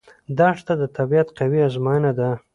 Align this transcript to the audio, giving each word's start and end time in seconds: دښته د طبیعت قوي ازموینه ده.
دښته 0.37 0.73
د 0.81 0.83
طبیعت 0.97 1.27
قوي 1.37 1.59
ازموینه 1.67 2.11
ده. 2.19 2.29